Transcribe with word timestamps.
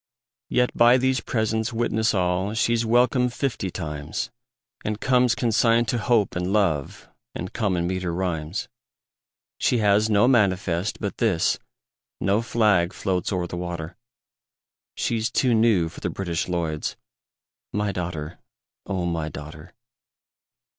Yet 0.49 0.75
by 0.75 0.97
these 0.97 1.21
presents 1.21 1.71
witness 1.71 2.15
all 2.15 2.55
She's 2.55 2.83
welcome 2.83 3.29
fifty 3.29 3.69
times, 3.69 4.31
And 4.83 4.99
comes 4.99 5.35
consigned 5.35 5.87
to 5.89 5.99
Hope 5.99 6.35
and 6.35 6.51
Love 6.51 7.07
And 7.35 7.53
common 7.53 7.85
meter 7.85 8.11
rhymes. 8.11 8.67
She 9.59 9.77
has 9.77 10.09
no 10.09 10.27
manifest 10.27 10.99
but 10.99 11.19
this, 11.19 11.59
No 12.19 12.41
flag 12.41 12.93
floats 12.93 13.31
o'er 13.31 13.45
the 13.45 13.57
water, 13.57 13.95
She's 14.95 15.29
too 15.29 15.53
new 15.53 15.87
for 15.87 15.99
the 16.01 16.09
British 16.09 16.47
Lloyds 16.49 16.95
My 17.71 17.91
daughter, 17.91 18.39
O 18.87 19.05
my 19.05 19.29
daughter! 19.29 19.71